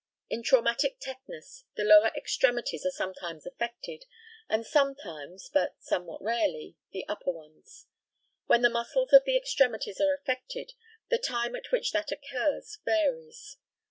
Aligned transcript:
In 0.31 0.41
traumatic 0.41 0.97
tetanus 0.99 1.65
the 1.75 1.83
lower 1.83 2.11
extremities 2.15 2.87
are 2.87 2.89
sometimes 2.89 3.45
affected, 3.45 4.05
and 4.49 4.65
sometimes, 4.65 5.47
but 5.53 5.75
somewhat 5.79 6.23
rarely, 6.23 6.75
the 6.91 7.07
upper 7.07 7.29
ones. 7.31 7.85
When 8.47 8.63
the 8.63 8.69
muscles 8.71 9.13
of 9.13 9.25
the 9.25 9.37
extremities 9.37 10.01
are 10.01 10.15
affected, 10.15 10.73
the 11.11 11.19
time 11.19 11.55
at 11.55 11.71
which 11.71 11.91
that 11.91 12.11
occurs 12.11 12.79
varies. 12.83 13.57